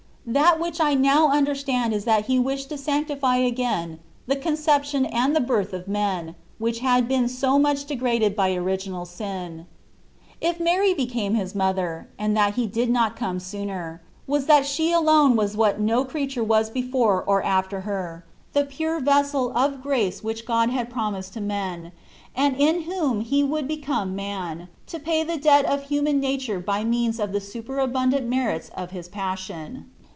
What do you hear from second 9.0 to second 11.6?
sin. If Mary became His